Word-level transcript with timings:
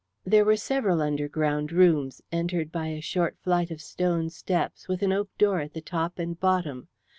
There 0.25 0.45
were 0.45 0.55
several 0.55 0.99
underground 0.99 1.71
rooms, 1.71 2.23
entered 2.31 2.71
by 2.71 2.87
a 2.87 3.01
short 3.01 3.37
flight 3.37 3.69
of 3.69 3.81
stone 3.83 4.31
steps, 4.31 4.87
with 4.87 5.03
an 5.03 5.11
oak 5.13 5.29
door 5.37 5.59
at 5.59 5.73
the 5.75 5.81
top 5.81 6.17
and 6.17 6.39
bottom. 6.39 6.87